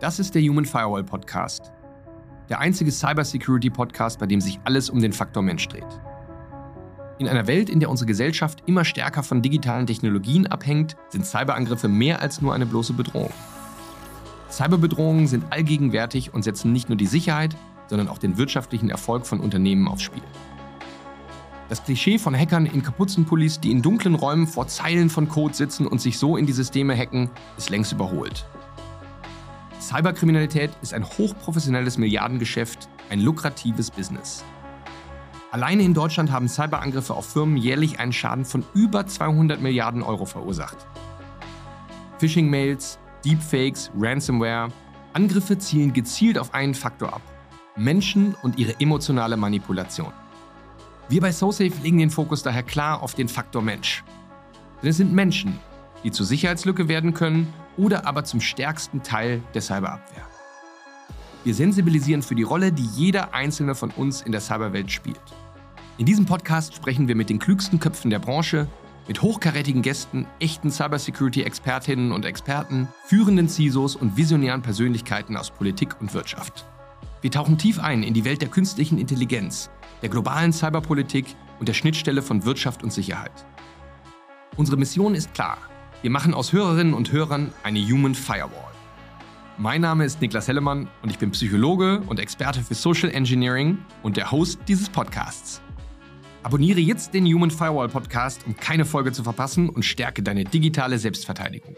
[0.00, 1.70] Das ist der Human Firewall Podcast.
[2.48, 5.86] Der einzige Cybersecurity Podcast, bei dem sich alles um den Faktor Mensch dreht.
[7.18, 11.86] In einer Welt, in der unsere Gesellschaft immer stärker von digitalen Technologien abhängt, sind Cyberangriffe
[11.86, 13.30] mehr als nur eine bloße Bedrohung.
[14.50, 17.56] Cyberbedrohungen sind allgegenwärtig und setzen nicht nur die Sicherheit,
[17.86, 20.22] sondern auch den wirtschaftlichen Erfolg von Unternehmen aufs Spiel.
[21.72, 25.86] Das Klischee von Hackern in Kapuzenpullis, die in dunklen Räumen vor Zeilen von Code sitzen
[25.86, 28.44] und sich so in die Systeme hacken, ist längst überholt.
[29.80, 34.44] Cyberkriminalität ist ein hochprofessionelles Milliardengeschäft, ein lukratives Business.
[35.50, 40.26] Alleine in Deutschland haben Cyberangriffe auf Firmen jährlich einen Schaden von über 200 Milliarden Euro
[40.26, 40.76] verursacht.
[42.18, 44.68] Phishing-Mails, Deepfakes, Ransomware,
[45.14, 47.22] Angriffe zielen gezielt auf einen Faktor ab.
[47.76, 50.12] Menschen und ihre emotionale Manipulation.
[51.08, 54.04] Wir bei SoSafe legen den Fokus daher klar auf den Faktor Mensch.
[54.82, 55.58] Denn es sind Menschen,
[56.04, 60.26] die zur Sicherheitslücke werden können oder aber zum stärksten Teil der Cyberabwehr.
[61.44, 65.20] Wir sensibilisieren für die Rolle, die jeder einzelne von uns in der Cyberwelt spielt.
[65.98, 68.68] In diesem Podcast sprechen wir mit den klügsten Köpfen der Branche,
[69.08, 76.14] mit hochkarätigen Gästen, echten Cybersecurity-Expertinnen und Experten, führenden CISOs und visionären Persönlichkeiten aus Politik und
[76.14, 76.64] Wirtschaft.
[77.20, 79.70] Wir tauchen tief ein in die Welt der künstlichen Intelligenz,
[80.02, 83.46] der globalen Cyberpolitik und der Schnittstelle von Wirtschaft und Sicherheit.
[84.56, 85.58] Unsere Mission ist klar.
[86.02, 88.72] Wir machen aus Hörerinnen und Hörern eine Human Firewall.
[89.58, 94.16] Mein Name ist Niklas Hellemann und ich bin Psychologe und Experte für Social Engineering und
[94.16, 95.62] der Host dieses Podcasts.
[96.42, 100.98] Abonniere jetzt den Human Firewall Podcast, um keine Folge zu verpassen und stärke deine digitale
[100.98, 101.76] Selbstverteidigung.